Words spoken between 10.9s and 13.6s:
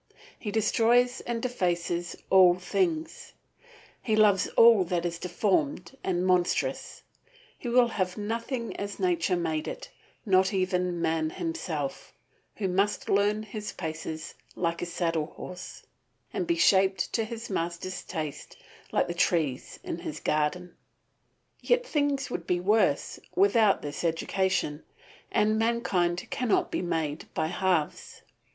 man himself, who must learn